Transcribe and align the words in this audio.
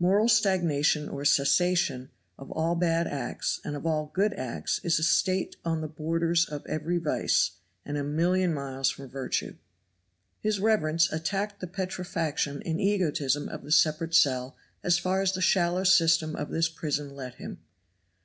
Moral 0.00 0.26
stagnation 0.28 1.08
or 1.08 1.24
cessation 1.24 2.10
of 2.36 2.50
all 2.50 2.74
bad 2.74 3.06
acts 3.06 3.60
and 3.64 3.76
of 3.76 3.86
all 3.86 4.10
good 4.12 4.32
acts 4.34 4.80
is 4.82 4.98
a 4.98 5.04
state 5.04 5.54
on 5.64 5.82
the 5.82 5.86
borders 5.86 6.44
of 6.46 6.66
every 6.66 6.98
vice 6.98 7.52
and 7.84 7.96
a 7.96 8.02
million 8.02 8.52
miles 8.52 8.90
from 8.90 9.08
virtue." 9.08 9.54
His 10.40 10.58
reverence 10.58 11.12
attacked 11.12 11.60
the 11.60 11.68
petrifaction 11.68 12.60
and 12.66 12.80
egotism 12.80 13.48
of 13.48 13.62
the 13.62 13.70
separate 13.70 14.16
cell 14.16 14.56
as 14.82 14.98
far 14.98 15.22
as 15.22 15.30
the 15.30 15.40
shallow 15.40 15.84
system 15.84 16.34
of 16.34 16.50
this 16.50 16.68
prison 16.68 17.14
let 17.14 17.36
him. 17.36 17.60